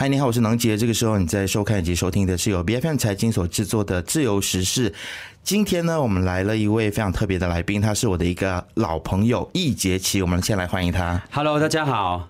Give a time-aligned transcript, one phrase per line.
[0.00, 0.78] 嗨，你好，我是能杰。
[0.78, 4.90] 这个时候你在收看以及收听的是由 B F M 财经所制作的《自由时事》。
[5.44, 10.22] 今天呢，我们来了一位非常特别的来宾，他是我的一个老朋友易杰奇。
[10.22, 11.22] 我们先来欢迎他。
[11.30, 12.26] Hello，大家好。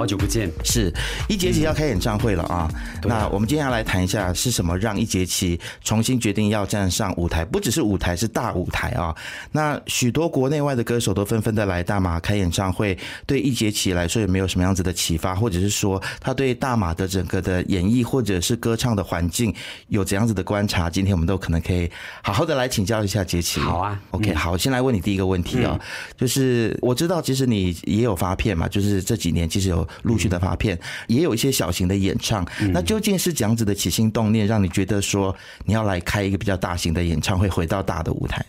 [0.00, 0.50] 好久不见。
[0.64, 0.90] 是
[1.28, 2.66] 一节期要开演唱会了啊！
[3.02, 9.14] 那我们接下来谈一下是什么让一节期重新决定要站上舞台，不只是舞台，是大舞台啊！
[9.52, 12.96] 那许多国内外的歌手都纷纷的来大马开演唱会，
[13.26, 19.54] 对一节期来说有没有什么样子的启发，或者是说他对大马的整个的演绎或者是歌唱的环境
[19.88, 20.88] 有怎样子的观察？
[20.88, 21.90] 今天我们都可能可以
[22.22, 23.60] 好好的来请教一下杰奇。
[23.60, 25.78] 好啊，OK，好，先来问你第一个问题啊、
[26.16, 32.46] 就是我知道其实你也有发片嘛，就是这几年其实有陆续的发片，也有一些小型的演唱。
[32.72, 38.44] 那究竟是怎样子的起心动念，让你觉得说你要来开一个比较大型的演唱会，回到大的舞台？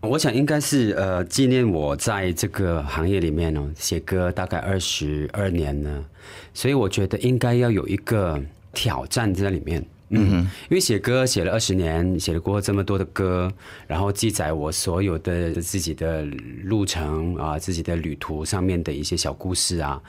[0.00, 6.04] 我想应该是呃纪念我在这个行业里面哦写歌大概二十二年呢，
[6.52, 8.40] 所以我觉得应该要有一个
[8.72, 9.84] 挑战在里面。
[10.12, 13.50] 嗯，因为写歌写了二十年，写了过这么多的歌，
[13.86, 16.24] 然后记载我所有的自己的
[16.64, 20.00] 路程啊，自己的旅途上面的一些小故事啊，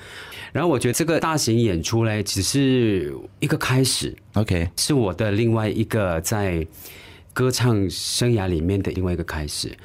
[0.51, 6.67] 然后我觉得这个大型演出嘞，只是一个开始，OK，是我的另外一个在
[7.33, 9.75] 歌唱生涯里面的另外一个开始。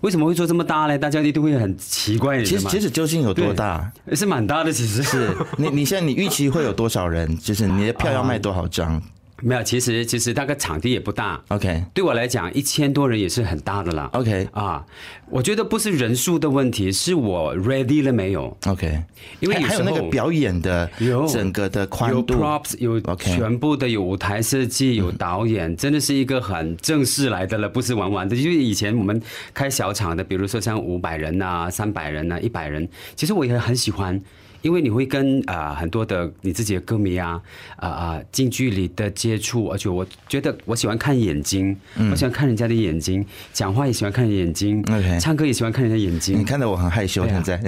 [0.00, 0.98] 为什么会做这么大呢？
[0.98, 3.90] 大家一定会很奇怪，其实其实究竟有多大？
[4.12, 7.34] 是蛮大的，其实 是你你现在你预期会有多少人？
[7.38, 9.02] 就是你的票要卖多少张
[9.44, 9.62] 没有。
[9.62, 14.08] 其实其实大概场地也不大，？OK 对我来讲，一千多人也是很大的啦。
[14.14, 14.84] OK 啊，
[15.30, 19.02] 我觉得不是人数的问题，是我 ready 了没有？OK，
[19.40, 28.34] 因为有那个表演的有整个的宽有度 props，有 OK 嗯全部的有舞台设计，有导演，真的是一个很正式来的了，不是玩玩的。
[28.34, 29.20] 因为以前我们
[29.52, 34.20] 开小场的，比如说像五百人呐、三百人呐、一百人，其实我也很喜欢。
[34.64, 37.38] 因为你会跟啊、呃很多的你自己的歌迷啊
[37.76, 41.76] 啊啊近距离的接触，而且我觉得我喜欢看眼睛，
[42.10, 44.82] 我喜欢看人家的眼睛，讲话也喜欢看眼睛
[45.20, 46.38] 唱歌也喜欢看人家眼睛。
[46.38, 47.58] 你看得我很害羞，现在。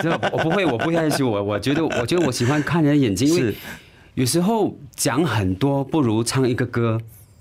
[0.00, 3.52] 这我不会，我不会害羞，我 我觉得，我觉得我喜欢看人家眼睛，因为
[4.14, 7.00] 有时候讲很多不如唱一个歌，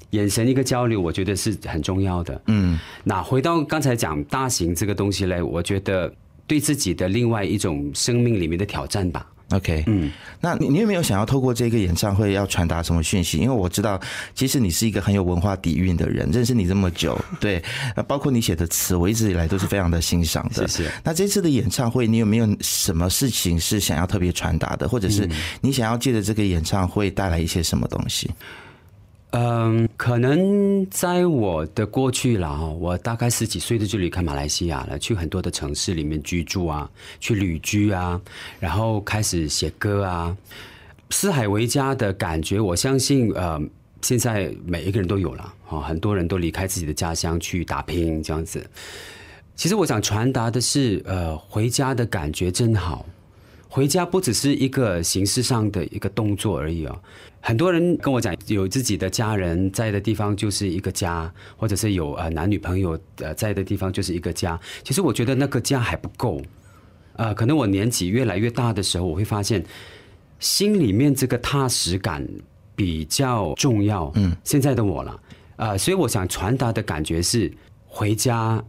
[0.09, 2.41] 眼神一个交流，我觉得是很重要的。
[2.47, 6.12] 嗯，那回到刚才讲大型这个东西嘞，我觉得
[6.48, 9.28] 对自己的另外一种生命里面的挑战吧。
[9.52, 10.09] OK，嗯，
[10.40, 13.38] 那你你有没有想要透过这个演唱会要传达什么讯息？
[13.38, 14.00] 因为我知道，
[14.34, 17.62] 其实你是一个很有文化底蕴的人，认识你这么久， 对，
[17.96, 20.68] 呃包括你写的词，我一直以来都是非常的欣赏的。
[20.68, 25.30] 谢谢那这次的演唱会，你有没有什么事情是想要特别传达的，或者是
[25.62, 28.32] 你想要借着这个演唱会带来一些什么东西？
[28.32, 28.36] 嗯，
[29.36, 36.88] 嗯可能在我的过去了哈，我大概十几岁的就离开马来西亚了，去很多的城市里面居住啊，
[37.20, 38.22] 去旅居啊，
[38.60, 40.38] 然后开始写歌啊，
[41.10, 43.60] 四海为家的感觉，我相信呃，
[44.04, 48.64] 现在每一个人都有了啊，很多人都离开自己的家乡去打拼这样子。
[49.56, 53.04] 其实我想传达的是，呃，回家的感觉真好。
[53.73, 56.95] 回家不只是一个形式上的一个动作而已哦。
[57.41, 64.59] 很多人跟我讲，有自己的家人在的地方就是一个家，或者是有呃男女朋友呃在的地方就是一个家。
[64.84, 66.39] 其实我觉得那个家还不够。
[67.16, 69.66] 呃，可能我年纪越来越大的时候，我会发现
[70.40, 72.23] 心里面这个踏实感
[72.75, 74.11] 比较重要。
[74.13, 75.19] 嗯，现在的我了，
[75.55, 77.51] 呃，所以我想传达的感觉是，
[77.88, 78.63] 回家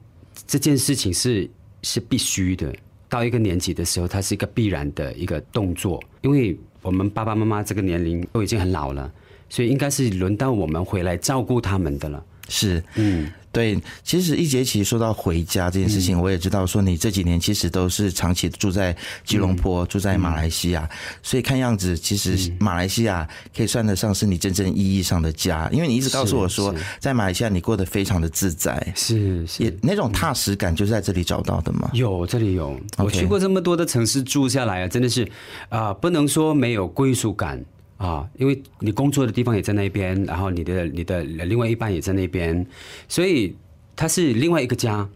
[0.47, 1.51] 这件事情是
[1.83, 2.75] 是必须的。
[3.15, 9.09] 到一个年纪的时候，它是一个必然的一个动作，因为我们爸爸妈妈这个年龄都已经很老了，
[9.49, 12.25] 所以应该是轮到我们回来照顾他们的了。
[12.49, 13.81] 是，嗯，对。
[14.03, 18.95] 其实一节期说到回家这件事情，我也知道说你这几年其实都是长期住在
[19.25, 20.87] 吉隆坡，住在马来西亚，
[21.23, 23.27] 所以看样子其实马来西亚
[23.57, 29.63] 可以算得上是你真正意义上的家，因为你一直告诉我说在马来西亚你过得非常的自在，是是。
[29.63, 29.73] 也。
[29.81, 31.89] 那种踏实感就是在这里找到的嘛。
[31.93, 32.77] 有，这里有。
[32.99, 35.31] 我去过这么多的城市住下来啊，真的是
[35.69, 37.63] 啊、不能说没有归属感
[37.97, 42.67] 啊，因为你工作的地方也在那边，然后你的你的另外一半也在那边，
[43.09, 43.57] 所以
[43.95, 45.09] 它是另外一个家。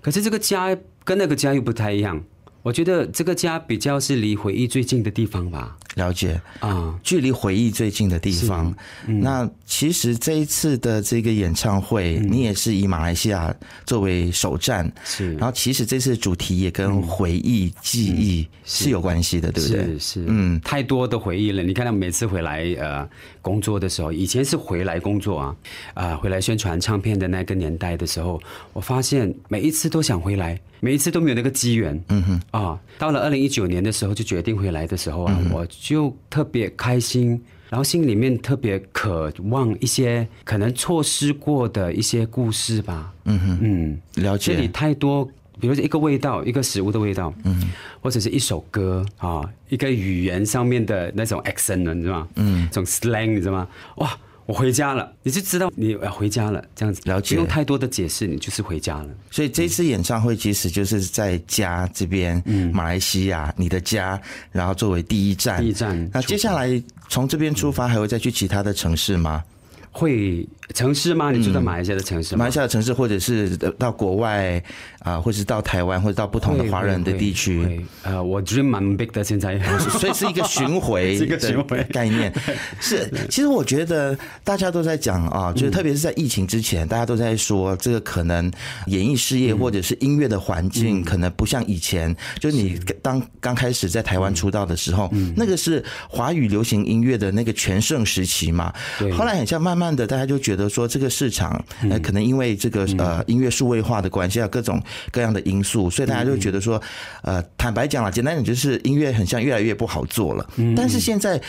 [0.00, 2.22] 可是这个家跟那个家又不太一样。
[2.62, 5.76] 我觉得这个家比较是离回忆最近的地方吧。
[5.94, 8.74] 了解啊，距离回忆最近的地方。
[9.06, 13.54] 那其实这一次的这个演唱会，你也是以马来西亚
[13.84, 15.34] 作为首站，是。
[15.34, 19.84] 然后其实这次主题也跟回忆、记忆是有关系的，对不对？
[19.84, 21.62] 是是，嗯，太多的回忆了。
[21.62, 23.08] 你看他每次回来呃
[23.40, 25.56] 工作的时候，以前是回来工作啊
[25.94, 28.40] 啊，回来宣传唱片的那个年代的时候，
[28.72, 30.58] 我发现每一次都想回来。
[30.84, 37.30] 每一次都没有那个机缘，嗯哼啊，到了二零一九年的时候就决定回来的时候啊，我就特别开心，
[37.68, 44.54] 然后心里面特别渴望一些可能错失过的一些故事吧，嗯哼嗯，了解。
[44.54, 45.24] 这里太多，
[45.60, 47.68] 比如说一个味道，一个食物的味道，嗯，
[48.00, 52.28] 或者是一首歌啊，一个语言上面的那种 accent，你知道吗？
[52.36, 53.66] 嗯，这种 slang，你知道吗？
[53.96, 54.16] 哇！
[54.46, 59.08] 我回家了，你就知道你要回家了，这样子了解，不用太多的解释，你就是回家了。
[59.30, 66.10] 所以这次演唱会其实就是在家这边，嗯，马来西亚你的家，然后作为第一站，第一站。
[66.12, 69.44] 那接下来从这边出发，还会再去其他的城市吗？
[69.92, 71.30] 会城市吗？
[71.30, 72.34] 你住在马来西亚的城市？
[72.34, 74.62] 马来西亚的城市，或者是到国外
[75.00, 77.84] 啊，或者是到台湾，或者到不同的华人的地区。
[78.02, 79.58] 呃，我 dream 蛮 big 的，现在，
[80.00, 82.32] 所以是一个巡回 一个巡回概念。
[82.80, 88.50] 是，其实我觉得大家都在讲啊，就是特别是在疫情之前，大家都在说这个可能
[88.86, 92.16] 演艺事业或者是音乐的环境，可能不像以前。
[92.40, 98.72] 就是你当刚开始在台湾出道的时候，那个是华语流行音乐的那个全盛时期嘛。
[99.14, 99.81] 后来很像慢慢。
[99.82, 104.80] 慢的，大家就觉得说这个市场，呃，可能因为这个呃音乐数位化的关系啊，各种
[105.10, 106.80] 各样的因素，所以大家就觉得说，
[107.22, 110.48] 呃，坦白讲了，简单点就是音乐很像越来越不好做了。
[110.76, 111.40] 但是现在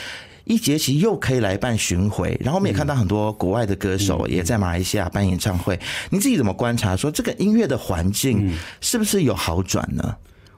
[0.45, 5.79] 一节期又可以来办巡回，然后我们也看到很多国外的歌手也在马来西亚办演唱会。
[6.09, 8.51] 你自己怎么观察说这个音乐的环境
[8.81, 10.15] 是不是有好转呢？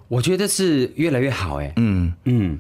[0.08, 1.60] 我觉得是越来越好。
[1.60, 2.58] 哎，嗯嗯，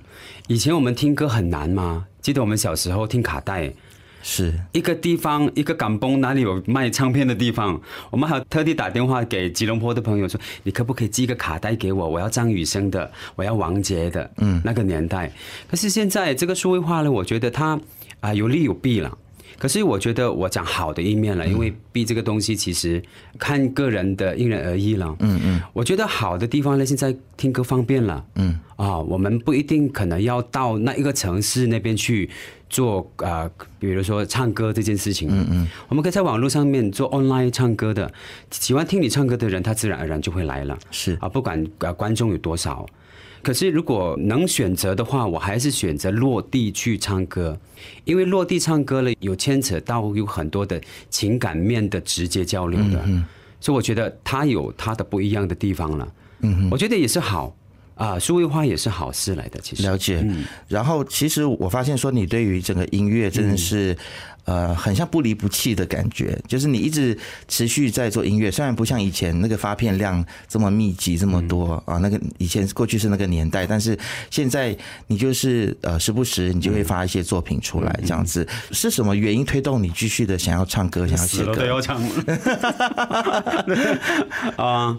[0.47, 2.05] 以前我们听歌很难吗？
[2.21, 3.71] 记得我们小时候听卡带。
[4.27, 7.79] 是一个地方，一个港崩哪里有卖唱片的地方？
[8.09, 12.09] 我们还特地打电话给吉隆坡的朋友说：“你可不可以寄一个卡带给我？
[12.09, 15.31] 我要张雨生的，我要王杰的。”嗯，那个年代。
[15.69, 17.79] 可是现在这个数位化呢，我觉得它
[18.19, 19.15] 啊有利有弊了。
[19.57, 23.01] 可是我觉得我讲好的一面了，因为 B 这个东西其实
[23.39, 25.15] 看个人的因人而异了。
[25.19, 28.25] 嗯嗯，我觉得好的地方呢，现在听歌方便了。
[28.35, 32.29] 嗯啊，我们不一定可能要到那一个城市那边去
[32.69, 33.49] 做啊，
[33.79, 35.29] 比如说唱歌这件事情。
[35.31, 38.11] 嗯嗯，我们可以在网络上面做 online 唱歌的，
[38.51, 40.77] 喜欢听你唱歌的人，他自然而然就会来了。
[40.91, 42.85] 是啊，不管啊观众有多少。
[43.45, 47.55] 可是，如果能选择的话，我还是选择落地去唱歌，
[48.03, 50.81] 因为落地唱歌了，有牵扯到有很多的
[51.11, 53.23] 情感面的直接交流的，嗯
[53.61, 56.11] 所以我觉得它有它的不一样的地方了。
[56.39, 57.55] 嗯，我觉得也是好
[57.93, 59.59] 啊，数位化也是好事来的。
[59.59, 60.25] 其实了解，
[60.67, 63.95] 然后其实我发现说，你对于整个音乐真的是。
[64.45, 73.97] 呃，很像不离不弃的感觉，就是你一直持续在做音乐，虽然不像以前那个发片量这么密集这么多啊，那个以前过去是那个年代，但是
[74.29, 74.77] 现在
[75.07, 81.65] 你就是呃时不时你就会发一些作品出来，这样子是什么原因推动你继续的想要唱歌，想要写歌？
[81.65, 82.01] 要唱
[84.57, 84.97] 啊。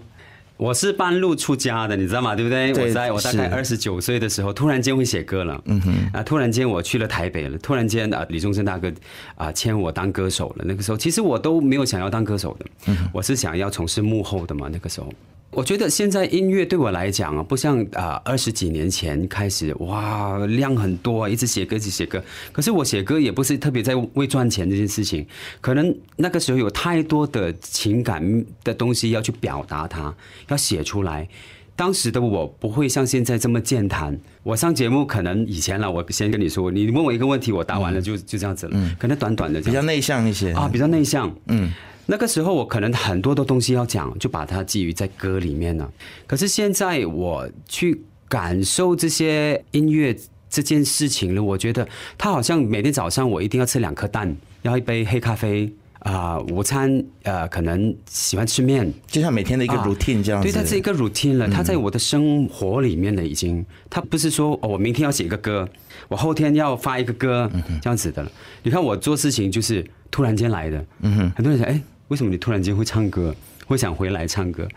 [0.57, 2.35] 我是半路出家的，你知道吗？
[2.35, 2.73] 对不对？
[2.73, 5.61] 我在我大概二十九岁的时候，突然间会写歌了。
[5.65, 5.93] 嗯哼。
[6.13, 7.57] 啊，突然间我去了台北了。
[7.59, 8.91] 突然间啊，李宗盛大哥
[9.35, 10.65] 啊签我当歌手了。
[10.67, 12.65] 那个时候，其实我都没有想要当歌手的。
[12.87, 12.97] 嗯。
[13.13, 14.67] 我是想要从事幕后的嘛。
[14.71, 15.13] 那个时候。
[15.49, 22.23] 我觉得现在音乐对我来讲啊，不像啊二十几年前开始哇量很多，一直写歌，一直写歌。
[22.51, 25.25] 可是我写歌也不是特别在为赚钱这件事情，
[25.61, 30.13] 可能那个时候有太多的情感的东西要去表达它，
[30.49, 31.27] 要写出来。
[31.75, 34.19] 当时的我不会像现在这么健谈。
[34.43, 38.71] 我上节目可能以前了，我先跟你说，你问我一个问题，我答完了就就这样子了。
[38.75, 41.33] 嗯，可能短短的，比较内向一些啊，比较内向。
[41.47, 41.71] 嗯。
[42.09, 45.91] 那个时候我可能很多的东西要讲，就把它寄于在歌里面了。
[46.25, 50.17] 可是现在我去感受这些音乐
[50.49, 51.85] 这件事情了，我觉得
[52.17, 60.41] 它好像每天早上我一定要吃两颗蛋，要一杯黑咖啡啊，午餐呃可能喜欢吃面，就像每天的一个 routine 这样。
[60.41, 63.65] 对，它是一个 routine 了，它在我的生活里面了已经。
[63.89, 65.67] 它不是说哦，我明天要写一个歌，
[66.07, 68.31] 我后天要发一个歌这样子的了。
[68.63, 71.81] 你看我做事情就是突然间来的，嗯哼，很多人想哎。
[72.09, 73.35] 为什么你突然间会唱歌，
[73.65, 74.67] 会想回来唱歌？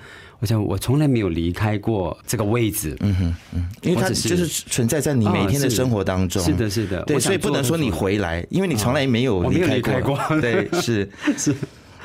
[0.40, 2.96] 我想我从来没有离开过这个位置。
[3.00, 6.42] 嗯哼，嗯，因为它就是存在在你每天的生活当中。
[6.42, 7.02] 是的，是的。
[7.02, 10.18] 对，所以不能说你回来，因为你从来没有离开过。
[10.40, 11.06] 对，是
[11.36, 11.54] 是。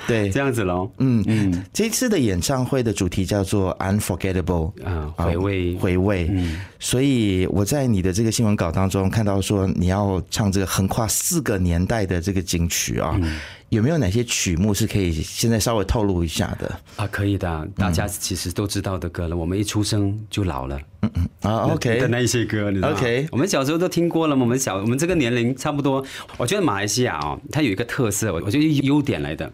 [0.07, 0.91] 对这样子喽。
[0.99, 6.27] 嗯嗯，这次的演唱会的主题叫做 Unforgettable，啊，回味回味。
[6.29, 13.17] 嗯，所以我在你的这个新闻稿当中看到说你要唱这个横跨四个年代的这个金曲啊。
[13.75, 17.05] 有没有哪些曲目是可以现在稍微透露一下的啊？
[17.11, 19.35] 可以的，大家其实都知道的歌了。
[19.35, 24.35] 我们一出生就老了，嗯嗯啊，OK 的那一些歌，你知道吗？OK，我们小时候都听过了。
[24.35, 26.03] 我们小我们这个年龄差不多。
[26.37, 29.51] 我觉得马来西亚哦，它有一个特色，我我觉得优点来的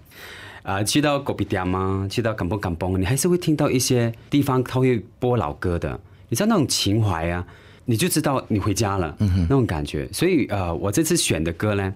[0.62, 0.84] 啊。
[0.84, 2.08] 去到狗比嗲吗？
[2.08, 6.00] 去到港崩港崩，你还是会听到一些地方他会播老歌的。
[6.30, 7.46] 你知道那种情怀啊，
[7.86, 10.08] 你就知道你回家了，嗯那种感觉。
[10.12, 11.94] 所以呃，我这次选的歌呢。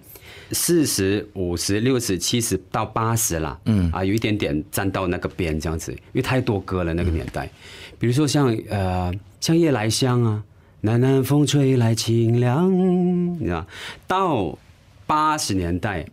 [0.51, 3.89] 四十五十六十七十到八十啦，嗯。
[3.91, 7.49] 啊，有一点点站到那个边这样子，因为太多歌了那个年代，
[7.97, 9.11] 比如说像呃
[9.41, 10.43] 像夜来香啊，
[10.81, 12.71] 南南风吹来清凉，
[13.39, 13.65] 你知道，
[14.05, 14.59] 到
[15.07, 16.05] 八十年代，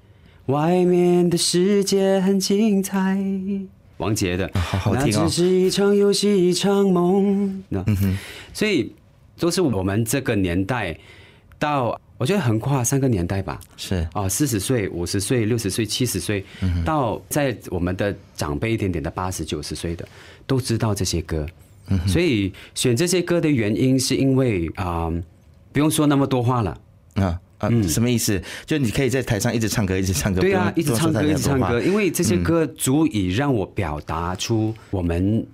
[0.46, 3.22] 外面的世界很精彩，
[3.98, 7.84] 王杰的，好好听那只是一场游戏一场梦，那
[8.54, 8.94] 所以
[9.38, 10.98] 都是我们这个年代
[11.58, 11.98] 到。
[12.18, 16.44] 我觉得横跨三个年代吧，是啊，四十岁、五十岁、六十岁、七十岁，
[16.84, 20.06] 到在我们的长辈一点点的八十九十岁的，
[20.46, 21.44] 都知道这些歌。
[22.06, 25.12] 所以选这些歌的原因，是因为啊，
[25.72, 26.78] 不用说那么多话了
[27.14, 28.40] 啊啊，什么意思？
[28.64, 35.44] 就你可以在台上一直唱歌，一直唱歌，对啊，一直唱歌，一直唱歌，因为这些歌足以让我表达出我们。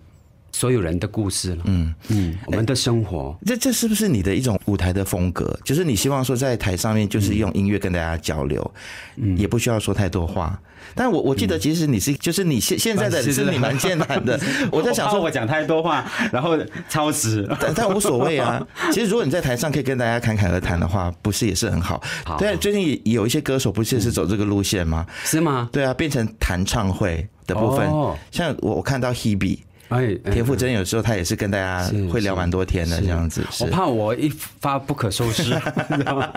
[0.59, 5.57] 所有人的故事了，嗯嗯，我们的生活，这这是不是你的一种舞台的风格？
[5.65, 8.69] 就是你希望说在台上面就是用音乐跟大家交流，
[9.19, 10.61] 嗯，也不需要说太多话。
[10.97, 14.37] 但我我记得其实你是就是你现现在的 是你蛮艰难的。
[14.73, 18.61] 我在想说我讲太多话，然后超时， 但但无所谓啊。
[18.91, 22.03] 其实如果你在台上可以跟大家侃侃而谈的话，不是也是很好？
[22.37, 25.07] 对，最近有一些歌手不是也是走这个路线吗？
[25.23, 25.69] 是吗？
[25.71, 27.89] 对啊，变成弹唱会的部分，
[28.33, 29.61] 像我我看到 Hebe。
[29.89, 33.43] 哎，田馥甄有时候他也是跟大家会聊蛮多天的这样子。
[33.61, 34.29] 我怕我一
[34.61, 36.29] 发不可收拾，知道吗？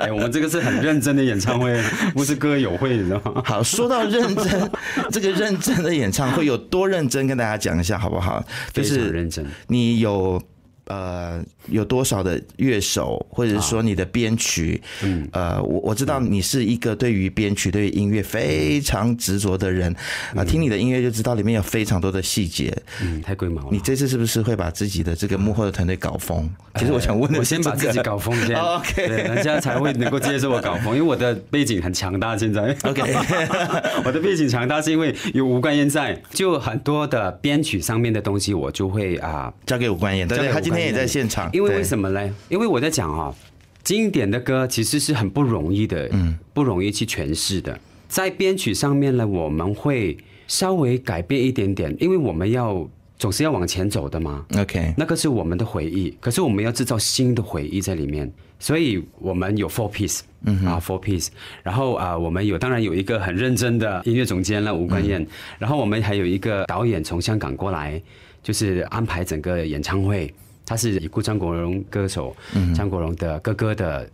[0.00, 1.82] 哎，我们这个是很认真的演唱会，
[2.14, 3.42] 不是歌友会，你知道吗？
[3.46, 4.70] 好，说到认真，
[5.10, 8.44] 这个认真的演唱会有多认真，跟大家讲一下好不好？
[8.72, 10.40] 就是认真，你有。
[10.88, 14.82] 呃，有多少的乐手，或者是说你的编曲？
[15.02, 19.94] 嗯，呃，我我知道你是一个对于编曲、对于音乐非常执着的人
[20.34, 20.42] 啊。
[20.42, 22.74] 听你的音乐就知道里面有非常多的细节。
[23.02, 23.68] 嗯，太贵毛了。
[23.70, 26.48] 你这次是不是会把自己的这个幕后的团队搞疯？
[26.76, 32.34] 其实我想问的，我先把自己搞疯先， OK，人家才会能够接受我搞疯，因为我的背景很强大。
[32.34, 33.02] 现在，OK，
[34.06, 40.26] 我的背景强大是因为有吴冠燕在，就很多的编曲上面的东西我就会啊交给吴冠燕。
[40.26, 40.77] 对，他今天。
[40.80, 42.34] 也在现场，因为为什么呢？
[42.48, 43.34] 因为我在讲哦，
[43.82, 47.78] 经典的歌其实是很不容易的，嗯，不容易去诠释的。
[48.08, 50.16] 在编曲上面呢，我们会
[50.46, 54.46] 稍微改变一点点，因为我们要总是要往前走的嘛。
[54.56, 61.28] OK，那个是我们的回忆，可是我们要制造新的回忆在里面，所以我们有 four piece，嗯啊 four piece，
[61.62, 65.26] 然后啊，我们有当然有一个很认真的音乐总监了吴冠燕，
[65.58, 68.00] 然后我们还有一个导演从香港过来，
[68.42, 70.32] 就是安排整个演唱会。
[70.68, 72.36] 他是已故张国荣歌手，
[72.76, 74.06] 张国荣的哥哥的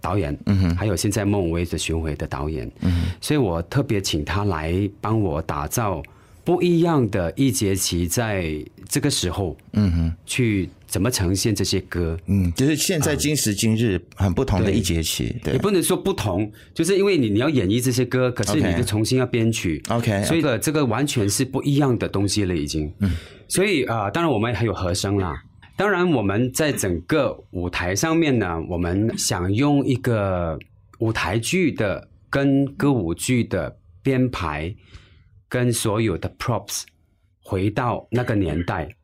[0.00, 6.02] 导演，嗯还有现在孟威的巡回的导演，嗯所以我特别请他来帮我打造
[6.42, 8.52] 不一样的一节期，在
[8.88, 23.12] 这个时候，嗯哼，去怎么呈现这些歌，嗯，就是现在今时今日很不同的一节期，也不能说不同，就是因为你你要演绎这些歌，可是你就重新要编曲，OK，所以的这个完全是不一样的东西了，已经，嗯，
[23.46, 25.40] 所以啊，当然我们还有和声啦。
[25.80, 30.58] 当然，我们在整个舞台上面呢，我们想用一个
[30.98, 34.76] 舞台剧的跟歌舞剧的编排，
[35.48, 36.82] 跟所有的 props
[37.42, 38.94] 回到那个年代，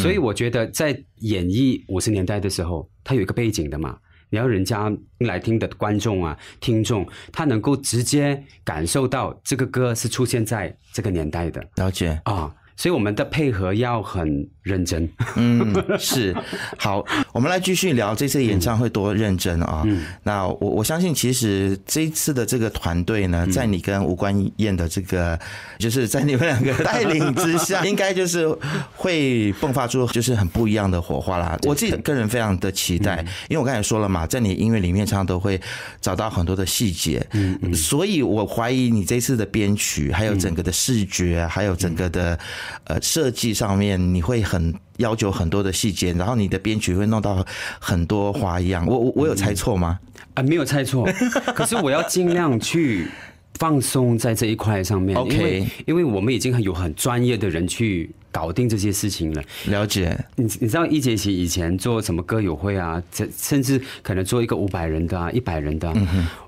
[0.00, 3.98] 所以我觉得在演绎五十年代的时候，它有一个背景的嘛，
[4.30, 12.20] 你要人家来听的观众啊、听众，他能够直接感受到这个歌是出现在这个年代的，了解。
[12.22, 12.54] 啊。
[12.76, 15.08] 所以我们的配合要很认真。
[15.36, 16.36] 嗯，是。
[16.76, 17.02] 好，
[17.32, 19.82] 我们来继续聊这次演唱会多认真啊。
[19.86, 20.04] 嗯。
[20.22, 25.38] 那我我相信，其实这一次的这个团队呢，在你跟吴冠燕的这个，
[25.78, 28.46] 就是在你们两个带领之下， 应该就是
[28.94, 31.58] 会迸发出就是很不一样的火花啦。
[31.62, 35.58] 我自己个人非常的期待，因为我刚才说了嘛，在你音乐里面常常都会
[36.02, 37.26] 找到很多的细节。
[37.32, 37.74] 嗯嗯。
[37.74, 42.38] 所以我怀疑你这次的编曲，还有整个的视觉，还有整个的。
[42.84, 47.44] 呃，设计上面你会很要求很多的细节，然后你的编曲会弄到
[47.78, 48.86] 很多花样。
[48.86, 49.98] 我我我有猜错吗？
[50.34, 51.08] 啊，没有猜错。
[51.54, 53.08] 可是我要尽量去
[53.54, 55.16] 放松在这一块上面。
[55.16, 59.42] OK 因为因为我们已经很有很专业的人去搞定这些事情了。
[59.66, 65.94] 了解，你你知道一节期以前做什么歌友会啊，甚甚至可能做一个五百人的啊、一百人的、啊，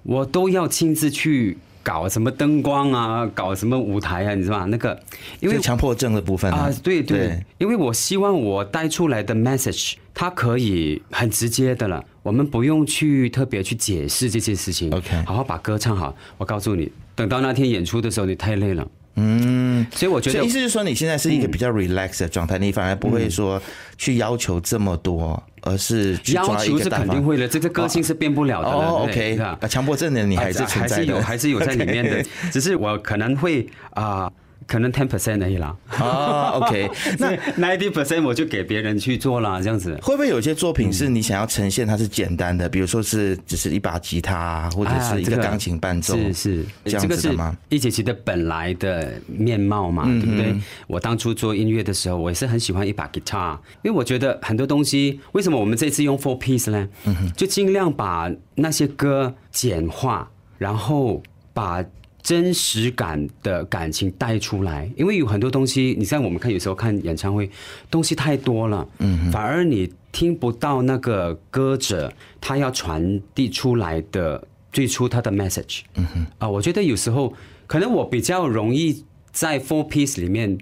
[0.02, 1.56] 我都要亲自去
[1.88, 4.66] 搞什么灯光啊，搞什么舞台啊，你知道吗？
[4.66, 5.00] 那个
[5.40, 16.14] 因为是强迫症的部分啊，对对，对因为我希望我带出来的 message，它可以很直接的了，我们不用去特别去解释这些事情 OK 好好把歌唱好。
[16.37, 18.87] 我告诉你，等到那天演出的时候，你太累了。
[19.20, 23.60] 嗯，所以我觉得意思是说，你现在是一个比较 relax 的状态，你反而不会说
[23.96, 26.96] 去要求这么多，而是去要求是个。
[26.96, 28.76] 肯定会的，这个个性是变不了的了。
[28.76, 32.22] 哦，OK，啊强迫症的你还是存在的，还是有，还是有在里面的
[32.52, 34.30] 只是我可能会啊、
[34.68, 35.75] 可能 ten percent 而已啦。
[35.88, 39.98] 啊，OK， 那那 ninety percent 我就给别人去做了，这样子。
[40.02, 47.56] 会不会有些作品是你想要呈现它是简单的，比如说是只是一把吉他啊，或者是一个钢琴伴奏，是是，这样子的吗？
[47.70, 50.54] 一节期的本来的面貌嘛，对不对？
[50.87, 56.87] 我当初做音乐的时候，我也是很喜欢一把吉他，因为我觉得很多东西，为什么我们这次用 four piece 呢？
[57.34, 61.22] 就尽量把那些歌简化，然后
[61.54, 61.82] 把。
[62.28, 67.50] 真实感的感情带出来，因为有很多东西，你像我们看有时候看演唱会，
[67.90, 77.32] 东西太多了，嗯，反而你听不到那个歌者他要传递出来的最初他的 message，嗯哼，啊，我觉得有时候
[77.66, 80.58] 可能我比较容易在 four piece 里面，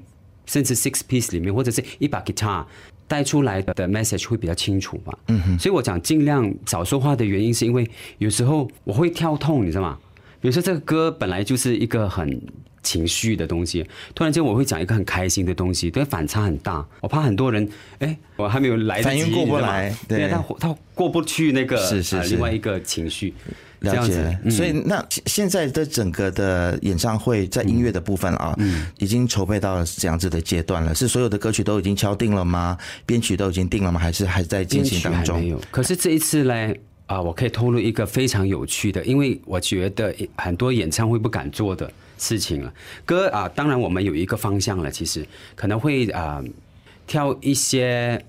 [0.46, 2.64] 甚至 six piece 里面，或者是一把 guitar
[3.08, 9.98] 带出来的 message 会比较清楚吧，嗯哼，所以我讲尽量少说话的原因，是因为有时候我会跳痛，你知道吗？
[10.46, 12.40] 比如说这个歌本来就是一个很
[12.80, 13.84] 情绪的东西，
[14.14, 16.86] 突然间我会讲一个很开心的东西，对，反差很大。
[17.00, 23.34] 我怕很多人，哎，我还没有来得及反应过不来对对，他他过不去那个呃是是是另外一个情绪，
[23.80, 30.94] 这了解所以那现现在的整个的演唱会在音乐的部分啊，嗯已经筹备到这样子的阶段了。
[30.94, 32.78] 是所有的歌曲都已经敲定了吗？
[33.04, 33.98] 编曲都已经定了吗？
[33.98, 35.34] 还是还在进行当中？
[35.34, 35.60] 还没有。
[35.72, 36.72] 可是这一次呢，
[37.06, 42.72] 啊，我可以透露一个非常有趣的，因为我觉得很多演唱会不敢做的事情了。
[43.04, 46.42] 歌啊，当然我们有一个方向了，其实可能会啊
[47.06, 48.24] 挑一些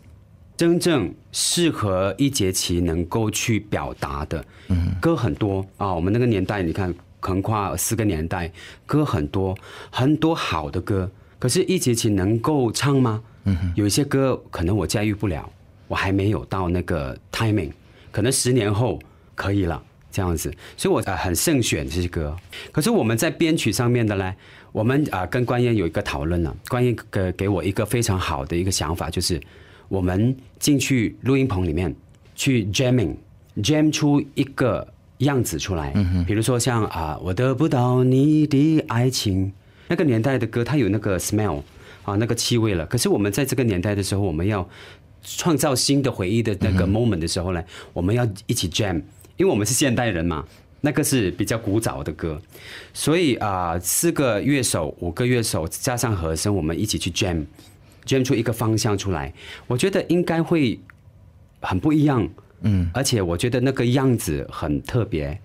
[0.56, 4.46] 真正适合一节期能够去表达的。
[4.68, 8.52] 嗯，歌很多啊，我们那个年代，你看横跨四个年代，
[8.86, 9.58] 歌很多，
[9.90, 11.10] 很多好的歌。
[11.40, 13.24] 可是，一节期能够唱吗？
[13.46, 15.50] 嗯，有一些歌可能我驾驭不了，
[15.88, 17.72] 我还没有到那个 timing，
[18.18, 19.00] 可能十年后
[19.36, 19.84] 可以了。
[20.10, 22.36] 这样子，所以我呃很慎选这些歌。
[22.72, 24.34] 可是我们在编曲上面的呢，
[24.72, 26.58] 我们啊、跟关燕有一个讨论了。
[26.70, 29.40] 关燕给给我一个非常好的一个想法，就是
[29.90, 31.94] 我们进去录音棚里面
[32.34, 34.88] 去 jamming，jam 出一个
[35.20, 35.92] 样子出来。
[35.94, 39.52] 嗯比如说像啊、我得不到你的爱情，
[39.88, 41.62] 那个年代的歌，它有那个 smell
[42.02, 42.88] 啊，那个气味了。
[42.88, 44.68] 可是我们在这个年代的时候，我们要
[45.36, 49.02] 创造新的回忆的那个 moment 的时候呢，我们要一起 jam，
[49.36, 50.46] 因为我们是现代人嘛。
[50.80, 52.40] 那个是比较古早的歌，
[52.94, 59.34] 所以啊、四个乐手、五个乐手加上和声，我们一起去 jam，jam 出一个方向出来。
[59.66, 60.80] 我觉得应该会
[61.62, 62.30] 很不一样，
[62.62, 65.38] 嗯，而且我觉得那个样子很特别，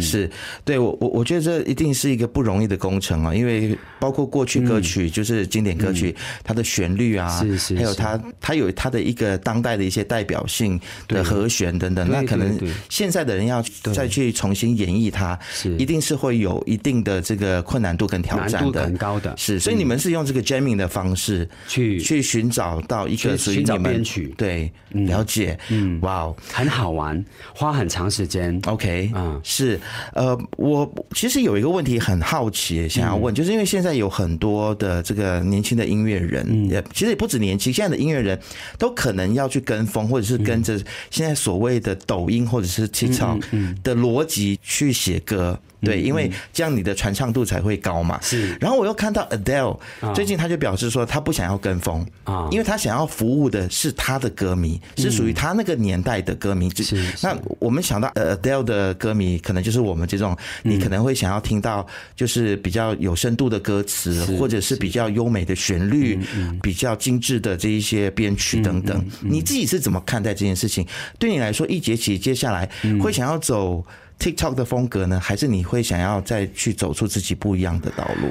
[0.00, 0.30] 是
[0.64, 13.62] 对我我我觉得这一定是一个不容易的工程啊，因为包括过去歌曲，就是经典歌曲，它的旋律啊，是是是还有它它有它的一个当代的一些代表性的和弦等等，那可能现在的人要
[13.92, 15.74] 再去重新演绎它，是。
[15.76, 22.00] 一定是会有一定的这个困难度跟挑战的，很高的，是，所以你们是用这个 jamming 的方式去。
[22.04, 24.34] 去寻找到一个去寻找属于你们编曲。
[24.36, 26.36] 对，了解，嗯，哇哦。
[26.52, 28.60] 很好玩，花很长时间。
[28.66, 29.40] OK，嗯。
[29.42, 29.80] 是，
[30.12, 38.38] 呃，我其实有一个问题很好奇，想要问，就是因为现在有很多的这个年轻的音乐人，也其实也不止年轻，现在的音乐人
[38.78, 40.78] 都可能要去跟风，或者是跟着
[41.10, 43.42] 现在所谓的抖音或者是 TikTok
[43.82, 45.58] 的逻辑去写歌。
[45.84, 48.18] 对，因为这样你的传唱度才会高嘛。
[48.22, 48.56] 是。
[48.60, 49.78] 然后我又看到 Adele
[50.14, 52.48] 最近他就表示说，他不想要跟风啊。
[52.50, 56.70] 因为他想要服务的是他的歌迷，是属于他那个年代的歌迷。
[56.76, 57.14] 是是。
[57.22, 66.18] 那我们想到呃 Adele 的歌迷，可能就是我们这种，你可能会想要听到就是比较有深度的歌词，或者是比较优美的旋律，
[66.62, 69.04] 比较精致的这一些编曲等等。
[69.20, 70.86] 你自己是怎么看待这件事情？
[71.18, 72.68] 对你来说，一节起接下来
[73.02, 73.84] 会想要走
[74.18, 78.28] TikTok 的风格呢，还是你会想要再去走出自己不一样的道路？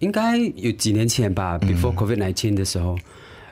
[0.00, 2.98] 应该有几年前吧，before COVID nineteen 的时候，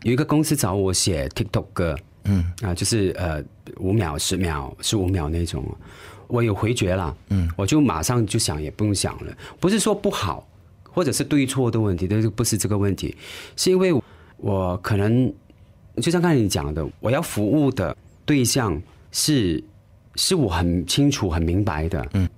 [0.02, 3.42] 有一个公司找我写 TikTok 歌，嗯啊，就是呃
[3.78, 5.64] 五秒、十秒、十五秒那种。
[6.28, 10.48] 我有回绝了，嗯，我就马上就想也不用想了，不是说不好，
[10.90, 13.14] 或者是对错的问题，这不是这个问题，
[13.54, 13.92] 是因为
[14.38, 15.30] 我可能
[15.96, 17.94] 就像刚才你讲的，我要服务的
[18.24, 19.62] 对象是
[20.16, 22.28] 是我很清楚、很明白的，嗯，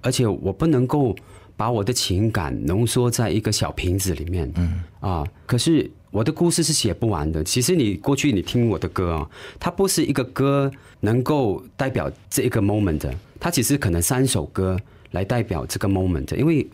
[0.00, 1.14] 而且我不能够
[1.56, 4.82] 把我的情感浓缩在一个小瓶子里面，嗯。
[5.00, 7.42] 啊，可是我的故事是写不完的。
[7.44, 14.76] 其实你过去你听我的歌啊，它不是一个歌能够代表这一个 moment 的，它其实可能三首歌
[15.12, 16.66] 来代表这个 moment，因为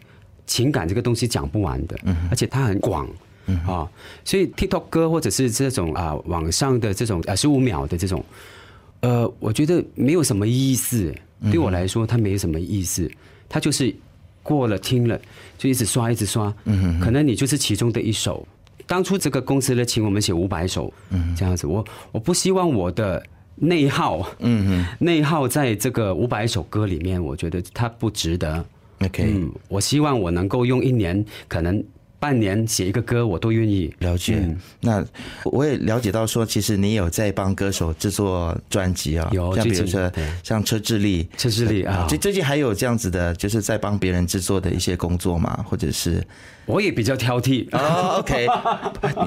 [0.47, 1.97] 情感这个东西讲不完的，
[2.31, 3.09] 而且它很广。
[3.67, 3.91] 啊，
[4.25, 8.25] 所以 TikTok 歌或者是这种啊网上的这种啊十五秒的这种，
[9.03, 11.15] 呃，我觉得没有什么意思。
[11.51, 13.11] 对我来说，它没有什么意思。
[13.49, 13.95] 它就是
[14.43, 15.21] 过了听了
[15.59, 16.53] 就一直刷一直刷。
[16.65, 18.47] 嗯可能你就是其中的一首。
[18.87, 21.67] 当初这个公司呢，请我们写五百首，嗯，这样子。
[21.67, 23.23] 我我不希望我的
[23.57, 28.65] 内耗，嗯嗯，内耗在这个五百首歌里面，我觉得它不值得。
[29.01, 31.83] OK，嗯，我希望我能够用一年可能。
[32.23, 34.49] 半年写一个歌，我都愿意了解。
[34.79, 35.05] 那
[35.43, 40.09] 我也了解到说，其实你有在帮歌手制作专辑啊，有，像比如说
[40.45, 46.25] 像车志力，车志力啊，最最近还有这样子的，就是在帮别人制作的一些工作嘛，或者是
[46.67, 48.21] 我也比较挑剔哦。
[48.21, 48.47] OK，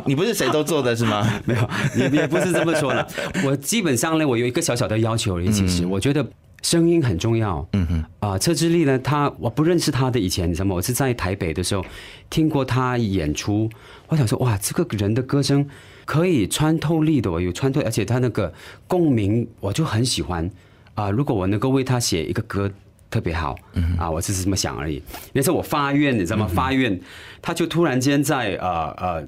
[0.06, 1.30] 你不是谁都做的是吗？
[1.44, 3.06] 没有，也也不是这么说的。
[3.44, 6.26] 我基本上呢，我有一个小小的要求，其实我觉得。
[6.66, 10.74] 声音很重要，嗯哼，啊，车之力呢，他我不认识他的以前，你知道吗？
[10.74, 11.86] 我是在台北的时候
[12.28, 13.70] 听过他演出，
[14.08, 15.64] 我想说，哇，这个人的歌声
[16.06, 18.52] 可以穿透力的，有穿透，而且他那个
[18.88, 20.50] 共鸣，我就很喜欢
[20.96, 21.12] 啊。
[21.12, 22.72] 如果我能够为他写一个歌，
[23.12, 25.00] 特别好，嗯啊，我只是这么想而已。
[25.34, 26.48] 那时候我发愿，你知道吗？
[26.48, 27.00] 发愿，
[27.44, 29.28] 他就突然间在呃呃。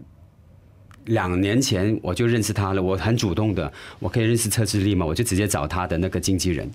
[1.07, 6.69] 两年前我就认识他了，我很主动的，我可以认识车志力嘛，我就直接找他的那个经纪人。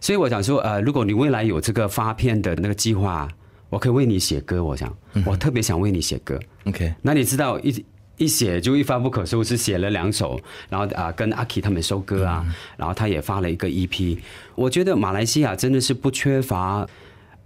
[0.00, 3.28] 所以我想说，呃，如果你未来有这个发片的那个计划，
[3.70, 4.62] 我可以为你写歌。
[4.62, 6.38] 我想，我特别想为你写歌。
[6.64, 7.84] OK，那你知道一
[8.16, 12.44] 一写就一发不可收拾，写了两首，然后啊跟阿 K 他们收歌啊，
[12.76, 14.18] 然后他也发了一个 EP。
[14.54, 16.84] 我觉得马来西亚真的是不缺乏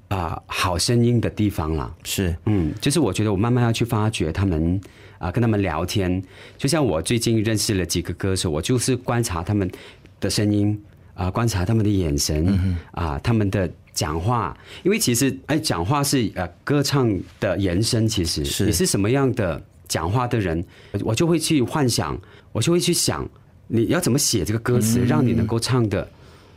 [0.09, 1.95] 啊好声音的地方啦。
[2.05, 4.81] 是，嗯，就是我觉得我慢慢要去发掘他们。
[5.23, 6.21] 啊，跟他们聊天，
[6.59, 9.71] 就像我最近认识了几个歌手，我就是观察他们
[10.19, 10.77] 的声音
[11.15, 20.65] 啊，观察他们的眼神啊，他们的讲话，因为其实哎，讲话是呃歌唱的延伸，其实你是什么样的讲话的人，
[21.05, 23.25] 我就会去幻想，我就会去想
[23.69, 26.11] 你要怎么写这个歌词，让你能够唱的。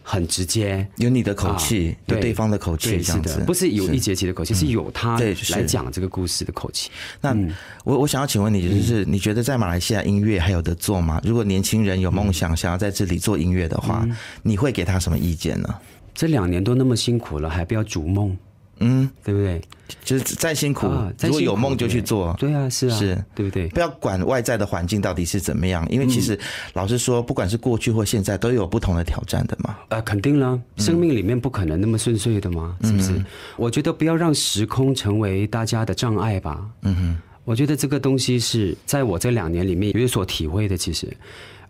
[0.08, 6.92] 很直接，有你的口气，有对方的口气，这样子，不是有一节气的口气，是有他来讲这个故事的口气。
[7.20, 7.36] 那
[7.84, 11.20] 我我想要请问你，就是你觉得在马来西亚音乐还有得做吗？
[11.24, 14.08] 如果年轻人有梦想，想要在这里做音乐的话，
[14.44, 15.74] 你会给他什么意见呢？
[16.14, 18.38] 这两年都那么辛苦了，还不要逐梦？
[18.80, 19.60] 嗯，对不对？
[20.04, 20.88] 就是再辛苦，
[21.22, 22.36] 如果有梦就去做。
[22.40, 23.68] 对啊，是啊，是，对不对？
[23.70, 26.38] 不要管外在的环境到底是怎么样，因为其实
[26.74, 29.78] 老实说，不管是过去或现在，都有不同的挑战的嘛。
[29.90, 33.14] 啊，肯定了，生命里面不可能那么顺遂的嘛，是不是？
[33.58, 36.66] 我觉得不要让时空成为大家的障碍吧。
[36.82, 40.76] 嗯哼，我觉得这个东西是在我这两年里面有所体会的。
[40.76, 41.16] 其实，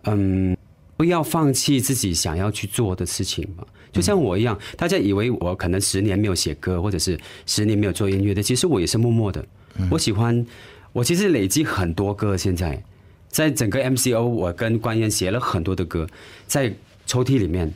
[0.04, 0.55] 嗯，
[0.98, 3.66] 不要放弃自己想要去做的事情嘛。
[3.92, 9.46] 就像我一样，大家以为我可能十年没有写歌，或者是十年没有做音乐的，其实我也是默默的。
[9.90, 10.46] 我喜欢，
[10.92, 12.36] 我其实累积很多歌。
[12.36, 12.84] 现在，
[13.30, 16.08] 在整个 MCO，我跟关燕写了很多的歌，
[16.46, 16.74] 在
[17.06, 17.74] 抽屉里面。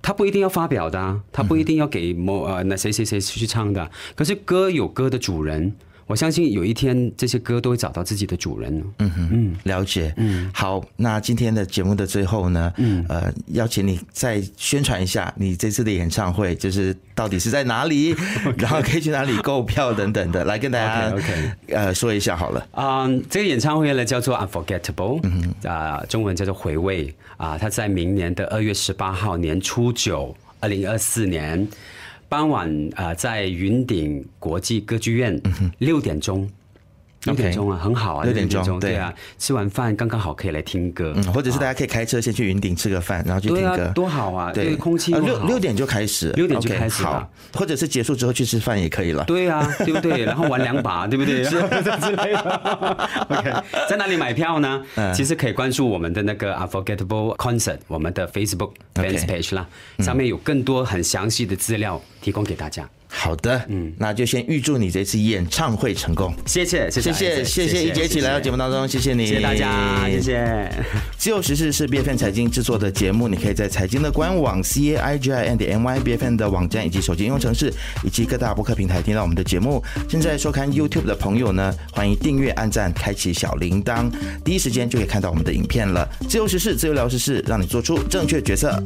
[0.00, 3.90] 他不一定要发表的，他不一定要给某呃那谁谁谁去唱的。
[4.16, 5.72] 可是歌有歌的主人。
[6.12, 8.84] 我相信有一天这些歌都会找到自己的主人。
[8.98, 10.12] 嗯哼，嗯，了解。
[10.18, 18.14] 嗯，好，那今天的节目的最后呢，嗯，呃，邀请你再宣传一下你这次的演唱会，就是到底是在哪里，
[18.58, 22.66] 然后可以去哪里购票等等的，来跟大家 OK，呃，说一下好了。
[22.72, 31.66] 啊，这个演唱会呢叫做 Unforgettable，嗯啊，中文叫做回味啊，它在明年的二月十八号年初九，二零二四年。
[32.32, 35.38] 傍晚啊，在云顶国际歌剧院，
[35.76, 36.50] 六点钟。
[37.24, 44.50] 六点钟啊，很好啊，六点钟对啊，吃完饭刚刚好可以来听歌，或者是大家可以开车先去云顶吃个饭，然后去听歌，多好啊！
[44.52, 49.24] 对，空气六六点就开始，六点就开始好，或者是结束之后去吃饭也可以了。
[49.24, 50.24] 对啊，对不对？
[50.26, 51.44] 然后玩两把，对不对？
[51.44, 53.08] 之类的。
[53.28, 53.52] OK，
[53.88, 54.82] 在哪里买票呢？
[55.14, 59.66] 其实可以关注我们的那个 Unforgettable Concert，我们的 Facebook fans page 啦，
[60.00, 62.88] 上面有更多很详细的资料提供给大家。
[63.14, 66.34] 好的，嗯，那就先预祝你这次演唱会成功。
[66.46, 70.68] 谢谢，谢谢，谢谢，谢谢一杰起来到节目当中，谢谢你，谢谢大家，谢谢。
[71.18, 76.14] 自由时事是 B F N 财经制作的节目，你可以在财经的官网 C A I G I n d M Y B
[76.14, 77.72] F N 的网站以及手机应用程式
[78.02, 79.82] 以及各大播客平台听到我们的节目。
[80.08, 84.10] 正在收看 YouTube 的朋友呢，欢迎订阅、按赞、开启小铃铛，
[84.42, 86.08] 第一时间就可以看到我们的影片了。
[86.28, 88.82] 自由时事，自由聊时事，让你做出正确决策。